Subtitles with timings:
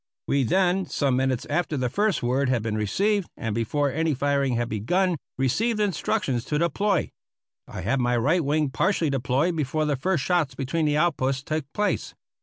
[0.27, 4.55] We then, some minutes after the first word had been received, and before any firing
[4.55, 7.11] had begun, received instructions to deploy.
[7.67, 11.71] I had my right wing partially deployed before the first shots between the outposts took
[11.71, 12.15] place.